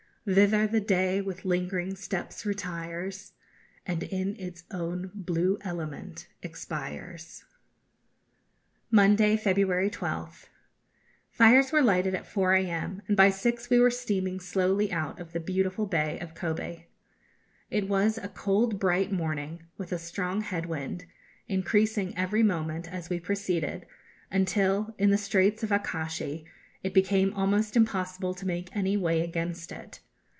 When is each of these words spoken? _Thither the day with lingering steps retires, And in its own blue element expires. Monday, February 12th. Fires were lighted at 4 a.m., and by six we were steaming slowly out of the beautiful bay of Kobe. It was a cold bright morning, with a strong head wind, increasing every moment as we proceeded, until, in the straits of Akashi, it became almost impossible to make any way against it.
_Thither 0.35 0.67
the 0.67 0.79
day 0.79 1.19
with 1.19 1.45
lingering 1.45 1.95
steps 1.95 2.45
retires, 2.45 3.33
And 3.87 4.03
in 4.03 4.35
its 4.35 4.65
own 4.69 5.09
blue 5.15 5.57
element 5.61 6.27
expires. 6.43 7.43
Monday, 8.91 9.35
February 9.35 9.89
12th. 9.89 10.45
Fires 11.31 11.71
were 11.71 11.81
lighted 11.81 12.13
at 12.13 12.27
4 12.27 12.53
a.m., 12.53 13.01
and 13.07 13.17
by 13.17 13.31
six 13.31 13.71
we 13.71 13.79
were 13.79 13.89
steaming 13.89 14.39
slowly 14.39 14.91
out 14.91 15.19
of 15.19 15.33
the 15.33 15.39
beautiful 15.39 15.87
bay 15.87 16.19
of 16.19 16.35
Kobe. 16.35 16.85
It 17.71 17.87
was 17.89 18.19
a 18.19 18.27
cold 18.29 18.79
bright 18.79 19.11
morning, 19.11 19.63
with 19.75 19.91
a 19.91 19.97
strong 19.97 20.41
head 20.41 20.67
wind, 20.67 21.05
increasing 21.47 22.15
every 22.15 22.43
moment 22.43 22.87
as 22.87 23.09
we 23.09 23.19
proceeded, 23.19 23.87
until, 24.29 24.93
in 24.99 25.09
the 25.09 25.17
straits 25.17 25.63
of 25.63 25.71
Akashi, 25.71 26.45
it 26.83 26.93
became 26.93 27.33
almost 27.33 27.75
impossible 27.75 28.35
to 28.35 28.45
make 28.45 28.69
any 28.75 28.95
way 28.95 29.21
against 29.21 29.71
it. 29.71 29.99